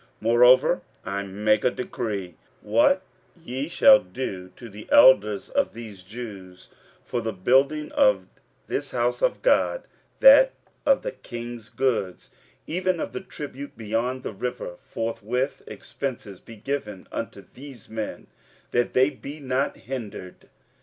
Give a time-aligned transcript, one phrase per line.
[0.01, 3.03] 15:006:008 Moreover I make a decree what
[3.39, 6.69] ye shall do to the elders of these Jews
[7.03, 8.25] for the building of
[8.65, 9.83] this house of God:
[10.19, 10.53] that
[10.87, 12.31] of the king's goods,
[12.65, 18.25] even of the tribute beyond the river, forthwith expenses be given unto these men,
[18.71, 20.47] that they be not hindered.